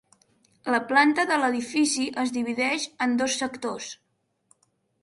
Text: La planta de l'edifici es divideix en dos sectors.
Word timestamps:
La 0.75 0.79
planta 0.91 1.25
de 1.33 1.37
l'edifici 1.43 2.09
es 2.25 2.35
divideix 2.39 2.89
en 3.07 3.15
dos 3.23 3.39
sectors. 3.45 3.93